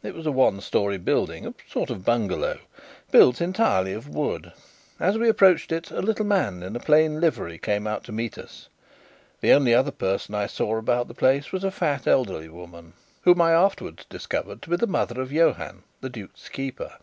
It 0.00 0.14
was 0.14 0.26
a 0.26 0.30
one 0.30 0.60
storey 0.60 0.96
building, 0.96 1.44
a 1.44 1.54
sort 1.68 1.90
of 1.90 2.04
bungalow, 2.04 2.60
built 3.10 3.40
entirely 3.40 3.92
of 3.92 4.06
wood. 4.08 4.52
As 5.00 5.18
we 5.18 5.28
approached 5.28 5.72
it, 5.72 5.90
a 5.90 6.00
little 6.00 6.24
man 6.24 6.62
in 6.62 6.76
a 6.76 6.78
plain 6.78 7.20
livery 7.20 7.58
came 7.58 7.84
out 7.84 8.04
to 8.04 8.12
meet 8.12 8.38
us. 8.38 8.68
The 9.40 9.50
only 9.50 9.74
other 9.74 9.90
person 9.90 10.36
I 10.36 10.46
saw 10.46 10.76
about 10.78 11.08
the 11.08 11.14
place 11.14 11.50
was 11.50 11.64
a 11.64 11.72
fat 11.72 12.06
elderly 12.06 12.48
woman, 12.48 12.92
whom 13.22 13.40
I 13.40 13.50
afterwards 13.54 14.04
discovered 14.08 14.62
to 14.62 14.70
be 14.70 14.76
the 14.76 14.86
mother 14.86 15.20
of 15.20 15.32
Johann, 15.32 15.82
the 16.00 16.08
duke's 16.08 16.48
keeper. 16.48 16.98